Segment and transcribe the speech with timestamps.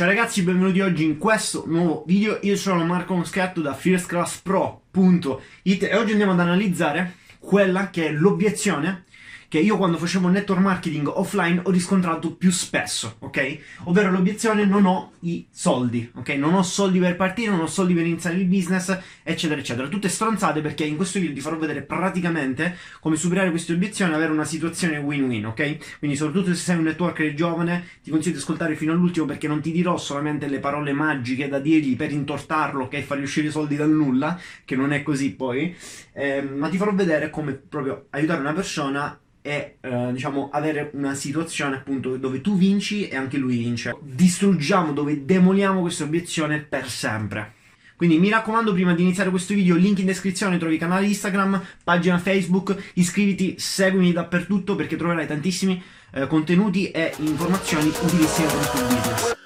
[0.00, 2.38] Ciao ragazzi, benvenuti oggi in questo nuovo video.
[2.40, 9.04] Io sono Marco Moscatto da firstclasspro.it e oggi andiamo ad analizzare quella che è l'obiezione
[9.50, 13.58] che io quando facevo network marketing offline ho riscontrato più spesso, ok?
[13.86, 16.28] Ovvero l'obiezione non ho i soldi, ok?
[16.34, 19.88] Non ho soldi per partire, non ho soldi per iniziare il business, eccetera, eccetera.
[19.88, 24.14] Tutte stronzate perché in questo video ti farò vedere praticamente come superare queste obiezioni e
[24.14, 25.98] avere una situazione win-win, ok?
[25.98, 29.60] Quindi soprattutto se sei un networker giovane ti consiglio di ascoltare fino all'ultimo perché non
[29.60, 33.00] ti dirò solamente le parole magiche da dirgli per intortarlo, ok?
[33.00, 35.74] Fargli uscire i soldi dal nulla, che non è così poi,
[36.12, 39.18] eh, ma ti farò vedere come proprio aiutare una persona
[39.50, 43.96] e eh, diciamo avere una situazione appunto dove tu vinci e anche lui vince.
[44.00, 47.54] Distruggiamo dove demoliamo questa obiezione per sempre.
[47.96, 52.18] Quindi mi raccomando, prima di iniziare questo video, link in descrizione, trovi canale Instagram, pagina
[52.18, 55.82] Facebook, iscriviti, seguimi dappertutto perché troverai tantissimi
[56.12, 59.38] eh, contenuti e informazioni utilissime per il tuo business.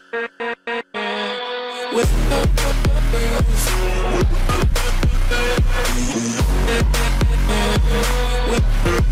[8.87, 9.04] Allora,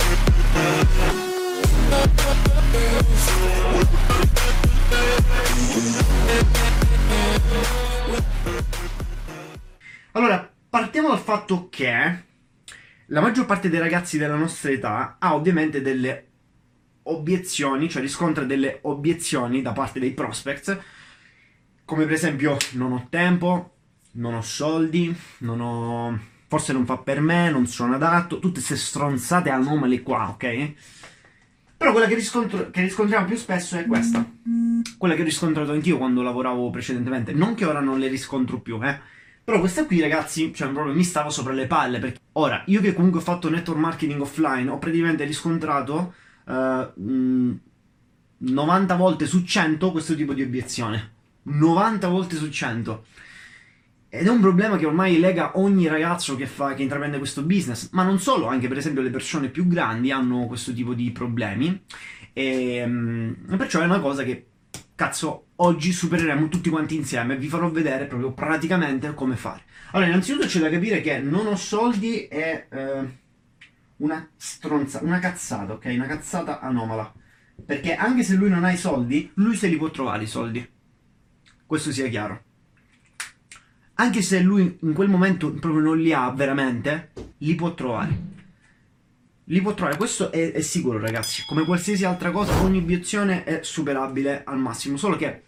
[11.33, 12.25] fatto che
[13.06, 16.27] la maggior parte dei ragazzi della nostra età ha ovviamente delle
[17.05, 20.78] obiezioni, cioè riscontra delle obiezioni da parte dei prospects,
[21.86, 23.77] come per esempio non ho tempo,
[24.12, 26.20] non ho soldi, non ho...
[26.48, 30.72] forse non fa per me, non sono adatto, tutte queste stronzate anomale qua, ok?
[31.78, 34.30] Però quella che, riscontro, che riscontriamo più spesso è questa.
[34.98, 37.33] Quella che ho riscontrato anch'io quando lavoravo precedentemente.
[37.33, 39.20] Non che ora non le riscontro più, eh.
[39.44, 41.98] Però questa qui, ragazzi, cioè proprio mi stava sopra le palle.
[41.98, 47.60] Perché ora, io che comunque ho fatto network marketing offline, ho praticamente riscontrato uh, mh,
[48.38, 51.10] 90 volte su 100 questo tipo di obiezione.
[51.42, 53.04] 90 volte su 100.
[54.08, 57.88] Ed è un problema che ormai lega ogni ragazzo che, fa, che intraprende questo business,
[57.92, 61.82] ma non solo, anche per esempio le persone più grandi hanno questo tipo di problemi.
[62.34, 64.48] E, um, perciò è una cosa che,
[65.02, 69.62] cazzo, oggi supereremo tutti quanti insieme vi farò vedere proprio praticamente come fare.
[69.90, 73.18] Allora, innanzitutto c'è da capire che non ho soldi è eh,
[73.96, 75.86] una stronza, una cazzata, ok?
[75.86, 77.12] Una cazzata anomala.
[77.66, 80.70] Perché anche se lui non ha i soldi, lui se li può trovare i soldi.
[81.66, 82.44] Questo sia chiaro
[83.94, 88.30] anche se lui in quel momento proprio non li ha veramente, li può trovare.
[89.47, 93.60] Li può trovare, questo è, è sicuro ragazzi, come qualsiasi altra cosa ogni obiezione è
[93.62, 95.42] superabile al massimo, solo che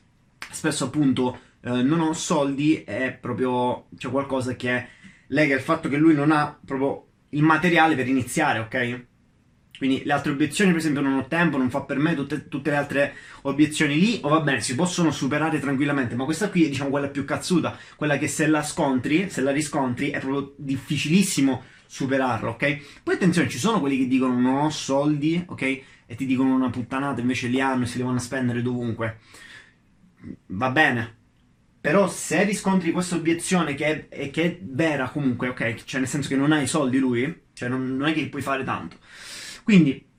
[0.51, 4.87] spesso appunto eh, non ho soldi è proprio c'è qualcosa che
[5.29, 9.05] lega il fatto che lui non ha proprio il materiale per iniziare, ok?
[9.77, 12.71] Quindi le altre obiezioni, per esempio, non ho tempo, non fa per me, tutte, tutte,
[12.71, 16.69] le altre obiezioni lì, o va bene, si possono superare tranquillamente, ma questa qui è
[16.69, 21.63] diciamo quella più cazzuta, quella che se la scontri, se la riscontri, è proprio difficilissimo
[21.95, 23.03] superarla, ok?
[23.05, 25.63] Poi attenzione, ci sono quelli che dicono non ho soldi, ok?
[26.07, 29.19] E ti dicono una puttanata, invece li hanno e si devono spendere dovunque.
[30.47, 31.23] Va bene.
[31.81, 35.85] Però se riscontri questa obiezione che è, che è vera comunque, ok?
[35.85, 38.65] Cioè nel senso che non hai soldi lui, cioè non, non è che puoi fare
[38.65, 38.97] tanto
[39.65, 40.13] quindi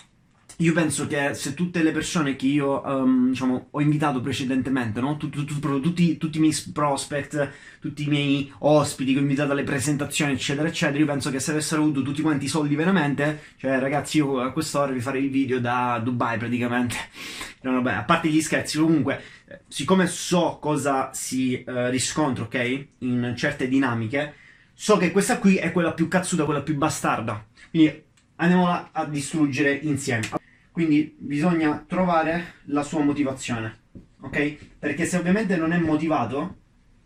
[0.60, 5.18] io penso che se tutte le persone che io um, diciamo, ho invitato precedentemente, no?
[5.18, 7.52] tut, tut, tut, tutti, tutti, i miei prospect,
[7.82, 11.52] tutti i miei ospiti che ho invitato alle presentazioni, eccetera, eccetera, io penso che se
[11.52, 15.30] avessero avuto tutti quanti i soldi veramente, cioè ragazzi, io a quest'ora vi farei il
[15.30, 16.96] video da Dubai praticamente.
[17.66, 19.20] No, vabbè, a parte gli scherzi, comunque,
[19.68, 24.36] siccome so cosa si uh, riscontra, ok, in certe dinamiche,
[24.72, 27.44] so che questa qui è quella più cazzuta, quella più bastarda.
[27.72, 28.04] Quindi
[28.36, 30.30] andiamola a distruggere insieme.
[30.76, 33.84] Quindi bisogna trovare la sua motivazione,
[34.20, 34.76] ok?
[34.78, 36.58] Perché se ovviamente non è motivato,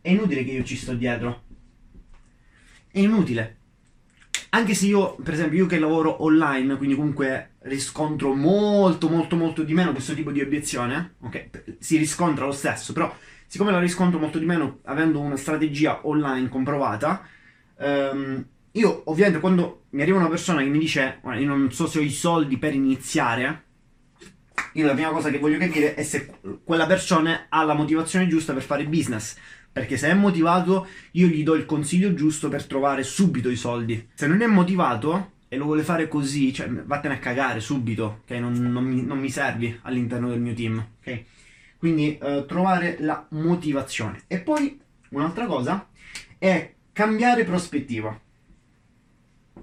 [0.02, 1.44] è inutile che io ci sto dietro.
[2.92, 3.58] È inutile.
[4.50, 9.62] Anche se io, per esempio, io che lavoro online, quindi comunque riscontro molto, molto, molto
[9.62, 11.78] di meno questo tipo di obiezione, ok?
[11.78, 13.16] Si riscontra lo stesso, però
[13.46, 17.22] siccome la riscontro molto di meno avendo una strategia online comprovata,
[17.76, 18.44] um,
[18.74, 22.02] io ovviamente quando mi arriva una persona che mi dice io non so se ho
[22.02, 23.64] i soldi per iniziare,
[24.74, 26.32] io la prima cosa che voglio capire è se
[26.64, 29.38] quella persona ha la motivazione giusta per fare business.
[29.72, 34.10] Perché se è motivato, io gli do il consiglio giusto per trovare subito i soldi.
[34.14, 38.32] Se non è motivato e lo vuole fare così, cioè vattene a cagare subito, ok?
[38.32, 41.24] Non, non, mi, non mi, servi all'interno del mio team, ok?
[41.78, 44.24] Quindi uh, trovare la motivazione.
[44.28, 44.80] E poi
[45.10, 45.88] un'altra cosa
[46.38, 48.20] è cambiare prospettiva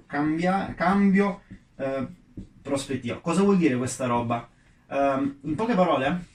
[0.07, 1.41] cambia, cambio
[1.75, 2.07] eh,
[2.61, 3.19] prospettiva.
[3.19, 4.49] Cosa vuol dire questa roba?
[4.87, 6.25] Um, in poche parole,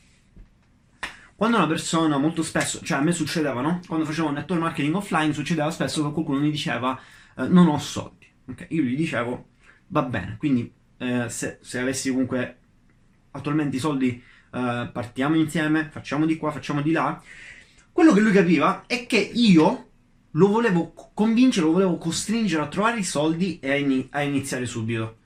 [1.35, 3.81] quando una persona molto spesso, cioè a me succedeva, no?
[3.87, 6.99] Quando facevo network marketing offline succedeva spesso che qualcuno mi diceva
[7.37, 8.27] eh, non ho soldi.
[8.49, 8.67] Okay?
[8.71, 9.49] Io gli dicevo
[9.89, 12.59] va bene, quindi eh, se, se, avessi comunque
[13.33, 14.23] attualmente i soldi
[14.53, 17.21] eh, partiamo insieme, facciamo di qua, facciamo di là.
[17.91, 19.91] Quello che lui capiva è che io
[20.32, 24.67] lo volevo convincere, lo volevo costringere a trovare i soldi e a, in- a iniziare
[24.67, 25.19] subito.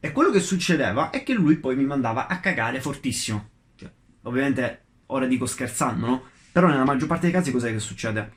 [0.00, 3.50] E quello che succedeva è che lui poi mi mandava a cagare fortissimo.
[3.74, 3.90] Cioè,
[4.22, 6.22] ovviamente, ora dico scherzando, no?
[6.52, 8.32] Però nella maggior parte dei casi cos'è che succede?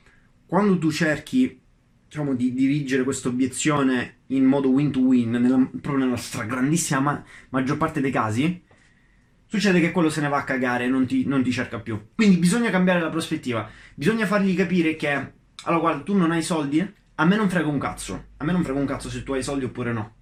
[0.46, 1.60] Quando tu cerchi,
[2.06, 8.00] diciamo, di dirigere questa obiezione in modo win-to-win, nella, proprio nella stragrandissima ma- maggior parte
[8.00, 8.62] dei casi,
[9.46, 12.00] succede che quello se ne va a cagare e non ti, non ti cerca più.
[12.14, 13.68] Quindi bisogna cambiare la prospettiva.
[13.94, 15.32] Bisogna fargli capire che
[15.64, 16.80] allora, guarda, tu non hai soldi?
[17.14, 18.28] A me non frega un cazzo.
[18.38, 20.14] A me non frega un cazzo se tu hai soldi oppure no.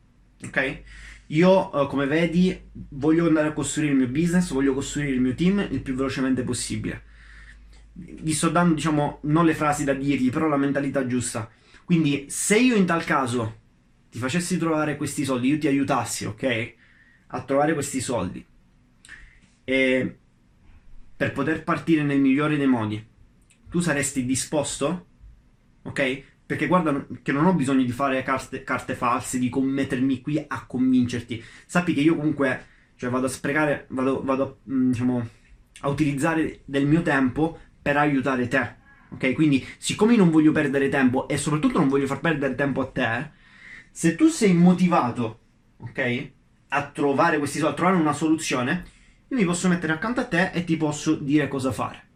[0.44, 0.82] Ok?
[1.28, 5.34] Io, uh, come vedi, voglio andare a costruire il mio business, voglio costruire il mio
[5.34, 7.04] team il più velocemente possibile.
[7.92, 11.48] Vi sto dando, diciamo, non le frasi da dirgli, però la mentalità giusta.
[11.84, 13.60] Quindi, se io in tal caso
[14.10, 16.74] ti facessi trovare questi soldi, io ti aiutassi, ok?
[17.28, 18.44] A trovare questi soldi.
[19.64, 20.18] E
[21.16, 23.04] per poter partire nel migliore dei modi,
[23.68, 25.07] tu saresti disposto
[25.88, 26.22] ok?
[26.46, 30.64] Perché guarda che non ho bisogno di fare carte, carte false, di mettermi qui a
[30.64, 31.42] convincerti.
[31.66, 32.64] Sappi che io comunque
[32.96, 35.28] cioè, vado a sprecare, vado, vado mm, diciamo,
[35.80, 38.76] a utilizzare del mio tempo per aiutare te.
[39.10, 39.34] Ok?
[39.34, 43.30] Quindi, siccome non voglio perdere tempo e soprattutto non voglio far perdere tempo a te,
[43.90, 45.40] se tu sei motivato,
[45.78, 46.30] ok?
[46.68, 48.84] A trovare questi soldi, a trovare una soluzione,
[49.28, 52.06] io mi posso mettere accanto a te e ti posso dire cosa fare.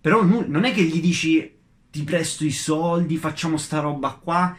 [0.00, 1.60] Però non è che gli dici
[1.92, 4.56] ti presto i soldi, facciamo sta roba qua,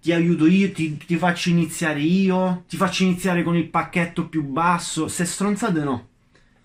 [0.00, 4.42] ti aiuto io, ti, ti, faccio iniziare io, ti faccio iniziare con il pacchetto più
[4.42, 5.06] basso.
[5.06, 6.08] Se stronzate no,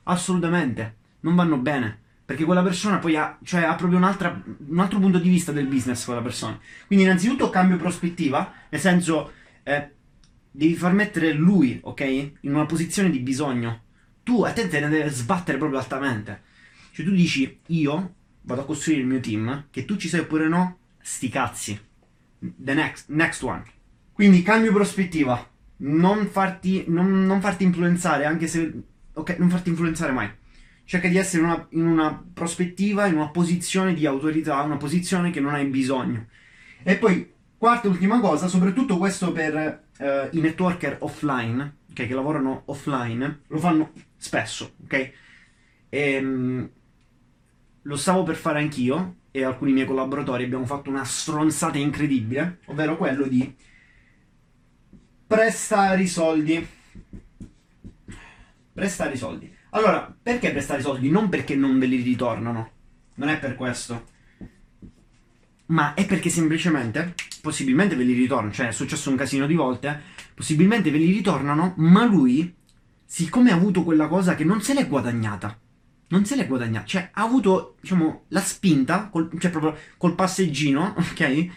[0.03, 1.99] assolutamente, non vanno bene.
[2.23, 6.05] Perché quella persona poi ha, cioè, ha proprio un altro punto di vista del business,
[6.05, 6.57] quella persona.
[6.87, 9.33] Quindi innanzitutto cambio prospettiva, nel senso,
[9.63, 9.89] eh,
[10.49, 13.81] devi far mettere lui, ok, in una posizione di bisogno.
[14.23, 16.41] Tu a te te ne deve sbattere proprio altamente.
[16.93, 18.13] Cioè tu dici, io
[18.45, 21.79] vado a costruire il mio team, che tu ci sei oppure no, sti cazzi.
[22.39, 23.63] The next, next one.
[24.13, 25.51] Quindi cambio prospettiva.
[25.77, 28.71] Non farti, non, non farti influenzare, anche se...
[29.13, 30.29] Ok, non farti influenzare mai.
[30.83, 35.31] Cerca di essere in una, in una prospettiva, in una posizione di autorità, una posizione
[35.31, 36.27] che non hai bisogno.
[36.83, 42.13] E poi, quarta e ultima cosa, soprattutto questo per uh, i networker offline, okay, che
[42.13, 45.11] lavorano offline, lo fanno spesso, ok?
[45.89, 46.69] Ehm,
[47.87, 52.97] lo stavo per fare anch'io e alcuni miei collaboratori abbiamo fatto una stronzata incredibile, ovvero
[52.97, 53.53] quello di
[55.27, 56.67] prestare i soldi.
[58.73, 59.53] Prestare i soldi.
[59.71, 61.09] Allora, perché prestare i soldi?
[61.09, 62.71] Non perché non ve li ritornano,
[63.15, 64.07] non è per questo,
[65.67, 70.01] ma è perché semplicemente, possibilmente ve li ritornano, cioè è successo un casino di volte,
[70.33, 72.55] possibilmente ve li ritornano, ma lui,
[73.03, 75.59] siccome ha avuto quella cosa che non se l'è guadagnata,
[76.07, 80.95] non se l'è guadagnata, cioè ha avuto, diciamo, la spinta, col, cioè proprio col passeggino,
[80.97, 81.49] ok?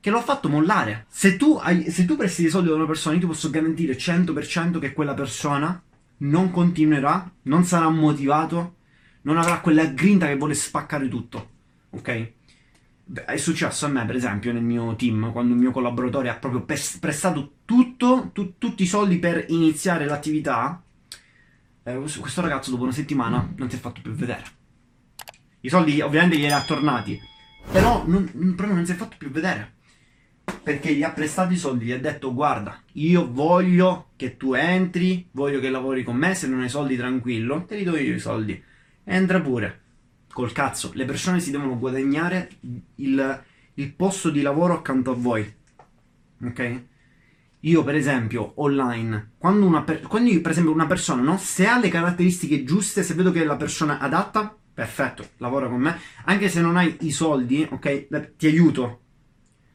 [0.00, 1.06] Che lo ha fatto mollare.
[1.08, 3.96] Se tu, hai, se tu presti dei soldi a una persona, io ti posso garantire
[3.96, 5.80] 100% che quella persona
[6.18, 8.76] non continuerà, non sarà motivato,
[9.22, 11.50] non avrà quella grinta che vuole spaccare tutto,
[11.90, 12.32] ok?
[13.26, 16.62] È successo a me, per esempio, nel mio team, quando un mio collaboratore ha proprio
[16.62, 20.82] prestato tutto, tu, tutti i soldi per iniziare l'attività,
[21.84, 24.44] eh, questo ragazzo dopo una settimana non si è fatto più vedere.
[25.60, 27.18] I soldi ovviamente glieli ha tornati,
[27.70, 28.24] però non,
[28.56, 29.80] proprio non si è fatto più vedere.
[30.62, 35.28] Perché gli ha prestato i soldi, gli ha detto guarda, io voglio che tu entri,
[35.32, 38.20] voglio che lavori con me, se non hai soldi tranquillo, te li do io i
[38.20, 38.60] soldi.
[39.04, 39.80] Entra pure.
[40.32, 42.50] Col cazzo, le persone si devono guadagnare
[42.96, 43.42] il,
[43.74, 45.54] il posto di lavoro accanto a voi.
[46.42, 46.82] Ok?
[47.64, 51.38] Io, per esempio, online, quando, una per- quando io, per esempio, una persona, no?
[51.38, 55.80] Se ha le caratteristiche giuste, se vedo che è la persona adatta, perfetto, lavora con
[55.80, 55.96] me.
[56.24, 58.34] Anche se non hai i soldi, ok?
[58.36, 59.00] Ti aiuto.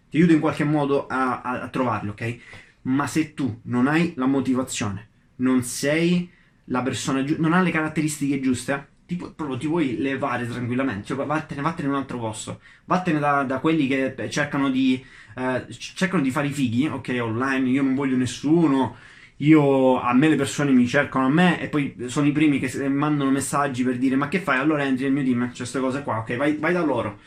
[0.09, 2.37] Ti aiuto in qualche modo a, a, a trovarli, ok?
[2.83, 6.29] Ma se tu non hai la motivazione, non sei
[6.65, 11.25] la persona giusta, non hai le caratteristiche giuste, ti, proprio ti puoi levare tranquillamente, cioè
[11.25, 15.03] vattene, vattene in un altro posto, vattene da, da quelli che cercano di,
[15.35, 18.97] eh, cercano di fare i fighi, ok, online, io non voglio nessuno,
[19.37, 22.89] io, a me le persone mi cercano a me e poi sono i primi che
[22.89, 26.03] mandano messaggi per dire ma che fai, allora entri nel mio team, c'è queste cose
[26.03, 27.19] qua, ok, vai, vai da loro.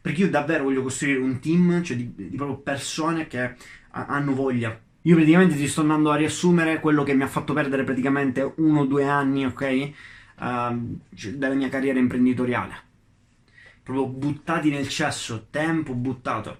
[0.00, 3.54] Perché io davvero voglio costruire un team, cioè di, di proprio persone che
[3.90, 4.78] hanno voglia.
[5.02, 8.80] Io praticamente ti sto andando a riassumere quello che mi ha fatto perdere praticamente uno
[8.80, 9.92] o due anni, ok?
[10.38, 10.98] Uh,
[11.36, 12.86] della mia carriera imprenditoriale.
[13.82, 16.58] Proprio buttati nel cesso, tempo buttato.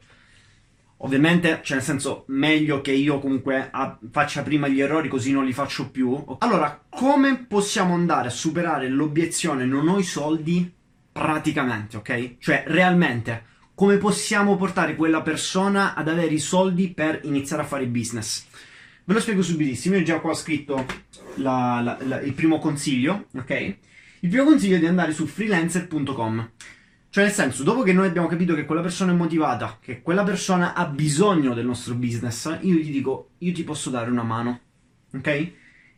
[0.99, 3.71] Ovviamente, cioè nel senso, meglio che io comunque
[4.11, 6.25] faccia prima gli errori così non li faccio più.
[6.39, 10.73] Allora, come possiamo andare a superare l'obiezione non ho i soldi
[11.13, 12.39] praticamente, ok?
[12.39, 13.45] Cioè, realmente,
[13.75, 18.47] come possiamo portare quella persona ad avere i soldi per iniziare a fare business?
[19.09, 20.85] Ve lo spiego subitissimo, io già qua ho scritto
[21.37, 23.77] la, la, la, il primo consiglio, ok?
[24.21, 26.51] Il primo consiglio è di andare su freelancer.com.
[27.09, 30.25] Cioè, nel senso, dopo che noi abbiamo capito che quella persona è motivata, che quella
[30.25, 34.61] persona ha bisogno del nostro business, io gli dico, io ti posso dare una mano,
[35.15, 35.53] ok?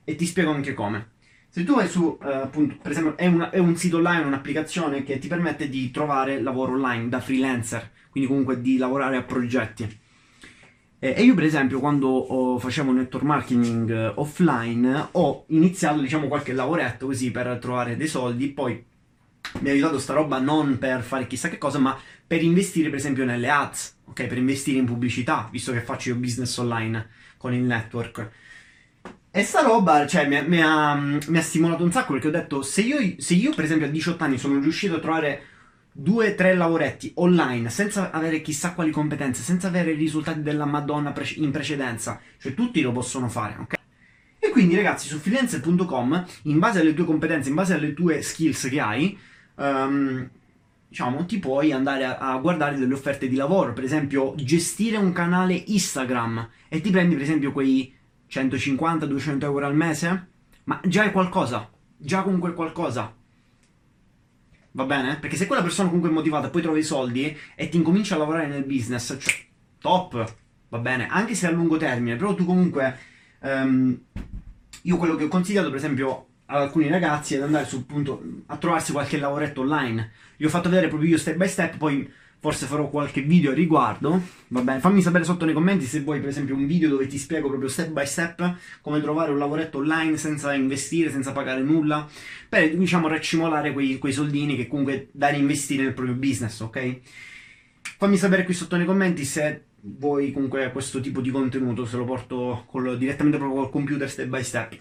[0.04, 1.08] E ti spiego anche come.
[1.48, 5.02] Se tu vai su, uh, appunto, per esempio, è, una, è, un sito online, un'applicazione
[5.02, 9.98] che ti permette di trovare lavoro online da freelancer, quindi comunque di lavorare a progetti.
[11.02, 16.28] E, e io, per esempio, quando oh, facevo network marketing uh, offline, ho iniziato, diciamo,
[16.28, 18.84] qualche lavoretto così per trovare dei soldi, poi
[19.60, 22.98] mi ha aiutato sta roba non per fare chissà che cosa, ma per investire, per
[22.98, 24.26] esempio, nelle ads, ok?
[24.26, 28.30] Per investire in pubblicità, visto che faccio io business online con il network.
[29.30, 32.60] E sta roba, cioè, mi, mi, ha, mi ha, stimolato un sacco perché ho detto,
[32.60, 35.42] se io, se io, per esempio a 18 anni sono riuscito a trovare
[35.92, 41.12] due, tre lavoretti online senza avere chissà quali competenze, senza avere i risultati della Madonna
[41.12, 43.78] pre- in precedenza, cioè tutti lo possono fare, ok?
[44.38, 48.68] E quindi ragazzi su freelancer.com, in base alle tue competenze, in base alle tue skills
[48.68, 49.18] che hai,
[49.56, 50.28] um,
[50.88, 55.12] diciamo, ti puoi andare a, a, guardare delle offerte di lavoro, per esempio gestire un
[55.12, 56.48] canale Instagram.
[56.68, 57.94] E ti prendi per esempio quei
[58.30, 60.28] 150-200 euro al mese,
[60.64, 61.68] ma già è qualcosa,
[61.98, 63.14] già comunque è qualcosa.
[64.72, 65.16] Va bene?
[65.18, 68.14] Perché se quella persona comunque è motivata e poi trova i soldi e ti incomincia
[68.14, 69.34] a lavorare nel business, cioè,
[69.78, 70.34] top,
[70.68, 71.08] va bene?
[71.08, 72.98] Anche se a lungo termine, però tu comunque...
[73.40, 73.98] Um,
[74.82, 78.22] io quello che ho consigliato, per esempio, ad alcuni ragazzi è ad andare sul punto
[78.46, 80.12] a trovarsi qualche lavoretto online.
[80.36, 82.10] Gli ho fatto vedere proprio io step by step, poi
[82.40, 84.20] forse farò qualche video a riguardo.
[84.48, 87.18] Va bene, fammi sapere sotto nei commenti se vuoi, per esempio, un video dove ti
[87.18, 92.08] spiego proprio step by step come trovare un lavoretto online senza investire, senza pagare nulla,
[92.48, 97.00] per diciamo racimolare quei, quei soldini che comunque da reinvestire nel proprio business, ok?
[97.98, 102.04] Fammi sapere qui sotto nei commenti se vuoi comunque questo tipo di contenuto, se lo
[102.04, 104.76] porto col, direttamente proprio col computer step by step.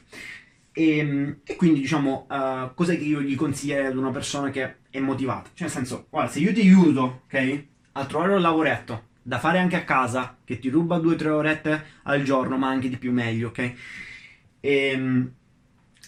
[0.72, 4.78] E, ehm, e quindi diciamo, uh, cos'è che io gli consiglierei ad una persona che
[4.90, 5.50] è motivata?
[5.54, 9.60] Cioè nel senso, guarda, se io ti aiuto, ok, a trovare un lavoretto da fare
[9.60, 13.50] anche a casa, che ti ruba 2-3 orette al giorno, ma anche di più meglio,
[13.50, 13.60] ok?
[13.60, 13.74] E,
[14.62, 15.32] ehm,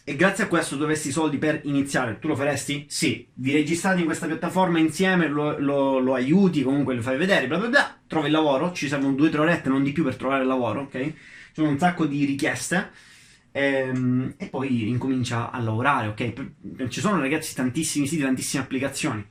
[0.03, 2.85] e grazie a questo tu avessi i soldi per iniziare, tu lo faresti?
[2.89, 7.47] Sì, vi registrate in questa piattaforma insieme, lo, lo, lo aiuti, comunque lo fai vedere,
[7.47, 10.41] bla bla bla, trovi il lavoro, ci servono 2-3 orette, non di più per trovare
[10.41, 10.99] il lavoro, ok?
[10.99, 11.15] Ci
[11.53, 13.09] sono un sacco di richieste
[13.51, 16.87] e, ehm, e poi incomincia a lavorare, ok?
[16.87, 19.25] Ci sono ragazzi tantissimi siti, tantissime applicazioni.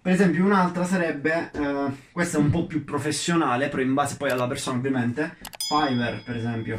[0.00, 4.30] Per esempio un'altra sarebbe, eh, questa è un po' più professionale, però in base poi
[4.30, 5.36] alla persona ovviamente,
[5.68, 6.78] Fiverr per esempio.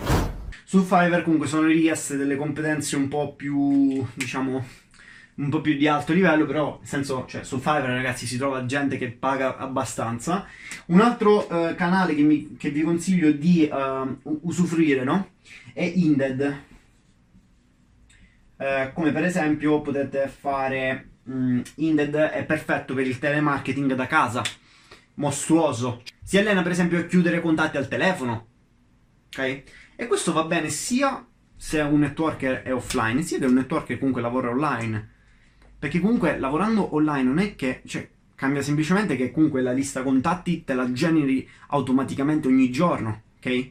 [0.63, 4.65] Su Fiverr comunque sono richieste delle competenze un po' più, diciamo,
[5.37, 8.65] un po' più di alto livello, però nel senso, cioè su Fiverr ragazzi si trova
[8.65, 10.45] gente che paga abbastanza.
[10.87, 15.29] Un altro eh, canale che, mi, che, vi consiglio di uh, usufruire, no?
[15.73, 16.61] È Inded.
[18.59, 24.41] Eh, come per esempio potete fare um, Inded è perfetto per il telemarketing da casa,
[25.15, 26.01] mostruoso.
[26.23, 28.47] Si allena per esempio a chiudere contatti al telefono,
[29.27, 29.63] ok?
[29.95, 31.23] E questo va bene sia
[31.55, 35.15] se un networker è offline, sia che un networker comunque lavora online.
[35.79, 40.63] Perché comunque lavorando online non è che, cioè, cambia semplicemente che comunque la lista contatti
[40.63, 43.69] te la generi automaticamente ogni giorno, ok?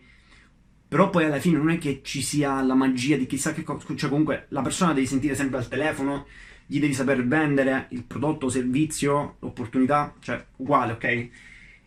[0.89, 3.85] Però poi alla fine non è che ci sia la magia di chissà che cosa,
[3.95, 6.27] cioè comunque la persona devi sentire sempre al telefono,
[6.67, 11.29] gli devi saper vendere il prodotto, servizio, l'opportunità, cioè uguale, ok?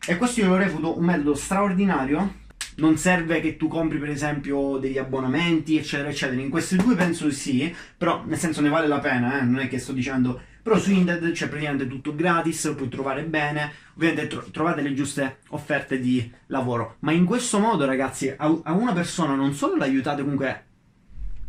[0.08, 2.48] E questo io lo reputo un metodo straordinario.
[2.80, 6.42] Non serve che tu compri per esempio degli abbonamenti, eccetera, eccetera.
[6.42, 9.44] In questi due penso sì, però nel senso ne vale la pena, eh?
[9.44, 13.24] non è che sto dicendo però su Inded c'è praticamente tutto gratis, lo puoi trovare
[13.24, 16.98] bene, ovviamente tro- trovate le giuste offerte di lavoro.
[17.00, 20.66] Ma in questo modo, ragazzi, a, a una persona non solo l'aiutate comunque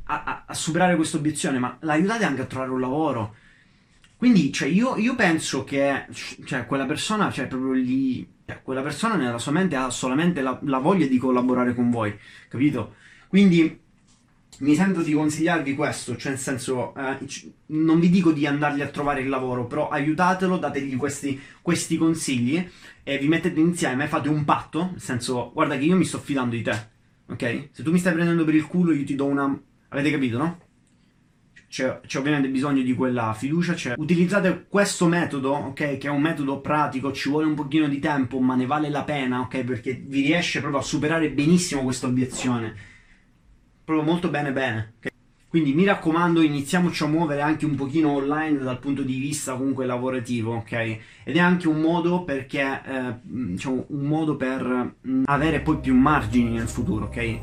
[0.05, 3.35] a, a, a superare questa obiezione, ma l'aiutate anche a trovare un lavoro.
[4.21, 6.05] Quindi, cioè, io, io penso che
[6.45, 10.59] cioè, quella persona, cioè, proprio lì, cioè, quella persona nella sua mente ha solamente la,
[10.65, 12.15] la voglia di collaborare con voi,
[12.50, 12.97] capito?
[13.29, 13.81] Quindi
[14.59, 17.17] mi sento di consigliarvi questo, cioè nel senso, eh,
[17.69, 22.69] non vi dico di andargli a trovare il lavoro, però aiutatelo, dategli questi, questi consigli
[23.03, 26.55] e vi mettete insieme, fate un patto, nel senso, guarda che io mi sto fidando
[26.57, 26.89] di te,
[27.27, 27.69] ok?
[27.73, 29.59] Se tu mi stai prendendo per il culo io ti do una...
[29.89, 30.59] avete capito, no?
[31.71, 33.75] C'è, c'è, ovviamente bisogno di quella fiducia.
[33.75, 33.95] C'è.
[33.97, 35.99] Utilizzate questo metodo, ok?
[35.99, 39.05] Che è un metodo pratico, ci vuole un pochino di tempo, ma ne vale la
[39.05, 39.62] pena, ok?
[39.62, 42.75] Perché vi riesce proprio a superare benissimo questa obiezione.
[43.85, 44.95] Proprio molto bene, bene.
[44.99, 45.12] Okay?
[45.49, 49.87] Quindi mi raccomando, iniziamoci a muovere anche un pochino online dal punto di vista comunque
[49.87, 50.73] lavorativo, ok?
[50.73, 55.95] Ed è anche un modo perché, eh, diciamo, un modo per mh, avere poi più
[55.95, 57.41] margini nel futuro, ok?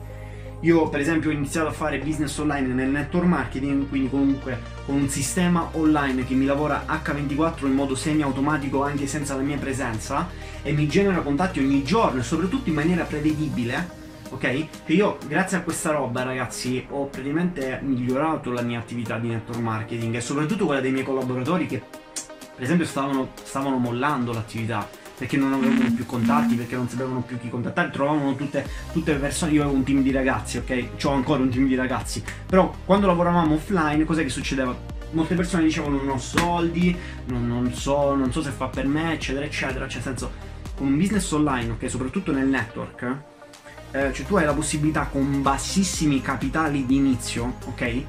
[0.61, 4.95] Io per esempio ho iniziato a fare business online nel network marketing, quindi comunque con
[4.95, 10.27] un sistema online che mi lavora H24 in modo semi-automatico anche senza la mia presenza
[10.63, 13.87] e mi genera contatti ogni giorno e soprattutto in maniera prevedibile,
[14.29, 14.39] ok?
[14.83, 19.61] Che io grazie a questa roba ragazzi ho praticamente migliorato la mia attività di network
[19.61, 21.83] marketing e soprattutto quella dei miei collaboratori che
[22.55, 27.39] per esempio stavano, stavano mollando l'attività perché non avevano più contatti, perché non sapevano più
[27.39, 30.89] chi contattare, trovavano tutte, tutte le persone, io avevo un team di ragazzi, ok?
[31.05, 34.75] Ho ancora un team di ragazzi, però quando lavoravamo offline, cos'è che succedeva?
[35.11, 36.95] Molte persone dicevano non ho soldi,
[37.25, 40.31] non, non, so, non so se fa per me, eccetera, eccetera, cioè nel senso,
[40.79, 43.15] un business online, ok, soprattutto nel network,
[43.91, 48.03] eh, cioè tu hai la possibilità con bassissimi capitali di inizio, ok?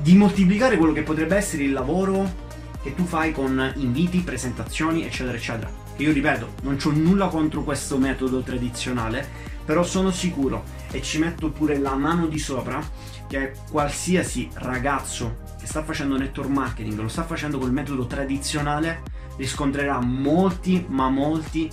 [0.00, 2.50] Di moltiplicare quello che potrebbe essere il lavoro
[2.80, 7.98] che tu fai con inviti, presentazioni, eccetera, eccetera io ripeto, non ho nulla contro questo
[7.98, 9.26] metodo tradizionale,
[9.64, 12.82] però sono sicuro e ci metto pure la mano di sopra
[13.26, 19.02] che qualsiasi ragazzo che sta facendo network marketing, lo sta facendo col metodo tradizionale,
[19.36, 21.70] riscontrerà molti, ma molti,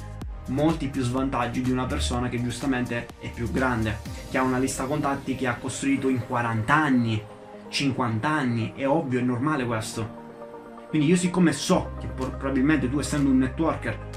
[0.47, 3.97] molti più svantaggi di una persona che giustamente è più grande,
[4.29, 7.21] che ha una lista contatti che ha costruito in 40 anni,
[7.67, 10.18] 50 anni, è ovvio, è normale questo.
[10.89, 14.07] Quindi io siccome so che probabilmente tu essendo un networker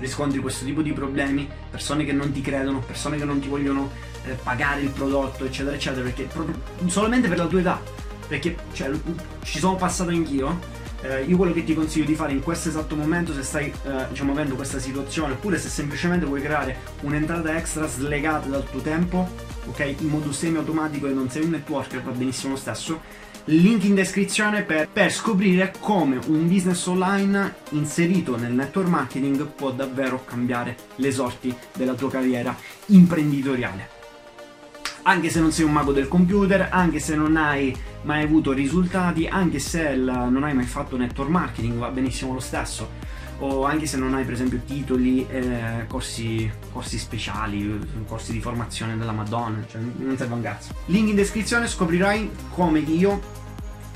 [0.00, 3.90] riscontri questo tipo di problemi, persone che non ti credono, persone che non ti vogliono
[4.24, 7.80] eh, pagare il prodotto, eccetera, eccetera, perché proprio solamente per la tua età,
[8.26, 8.90] perché cioè,
[9.42, 10.78] ci sono passato anch'io.
[11.02, 14.06] Eh, io quello che ti consiglio di fare in questo esatto momento, se stai eh,
[14.08, 19.28] diciamo, avendo questa situazione, oppure se semplicemente vuoi creare un'entrata extra slegata dal tuo tempo,
[19.66, 23.94] ok, in modo semi-automatico e non sei un networker, va benissimo lo stesso link in
[23.94, 30.76] descrizione per, per, scoprire come un business online inserito nel network marketing può davvero cambiare
[30.96, 32.54] le sorti della tua carriera
[32.86, 33.99] imprenditoriale.
[35.02, 39.26] Anche se non sei un mago del computer, anche se non hai mai avuto risultati,
[39.26, 43.08] anche se non hai mai fatto network marketing, va benissimo lo stesso
[43.40, 48.96] o anche se non hai per esempio titoli, eh, corsi, corsi, speciali, corsi di formazione
[48.96, 50.74] della Madonna, cioè non serve un cazzo.
[50.86, 53.20] Link in descrizione scoprirai come io,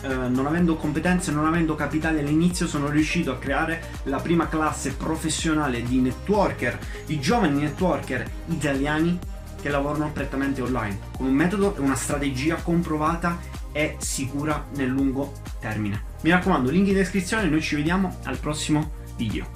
[0.00, 4.94] eh, non avendo competenze, non avendo capitale all'inizio, sono riuscito a creare la prima classe
[4.94, 9.18] professionale di networker, di giovani networker italiani
[9.64, 13.38] che lavorano prettamente online, con un metodo e una strategia comprovata
[13.72, 16.02] e sicura nel lungo termine.
[16.20, 19.46] Mi raccomando, link in descrizione, noi ci vediamo al prossimo video.